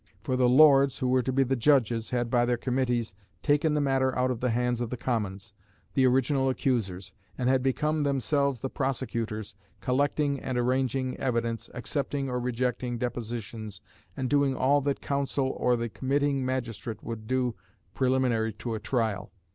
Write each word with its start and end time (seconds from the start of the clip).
For 0.23 0.35
the 0.35 0.49
Lords, 0.49 0.97
who 0.97 1.07
were 1.07 1.21
to 1.21 1.31
be 1.31 1.43
the 1.43 1.55
judges, 1.55 2.09
had 2.09 2.31
by 2.31 2.43
their 2.45 2.57
Committees 2.57 3.13
taken 3.43 3.75
the 3.75 3.79
matter 3.79 4.17
out 4.17 4.31
of 4.31 4.39
the 4.39 4.49
hands 4.49 4.81
of 4.81 4.89
the 4.89 4.97
Commons, 4.97 5.53
the 5.93 6.07
original 6.07 6.49
accusers, 6.49 7.13
and 7.37 7.47
had 7.47 7.61
become 7.61 8.01
themselves 8.01 8.61
the 8.61 8.69
prosecutors, 8.71 9.53
collecting 9.79 10.39
and 10.39 10.57
arranging 10.57 11.15
evidence, 11.17 11.69
accepting 11.75 12.31
or 12.31 12.39
rejecting 12.39 12.97
depositions, 12.97 13.79
and 14.17 14.27
doing 14.27 14.55
all 14.55 14.81
that 14.81 15.01
counsel 15.01 15.49
or 15.59 15.75
the 15.75 15.87
committing 15.87 16.43
magistrate 16.43 17.03
would 17.03 17.27
do 17.27 17.53
preliminary 17.93 18.53
to 18.53 18.73
a 18.73 18.79
trial. 18.79 19.31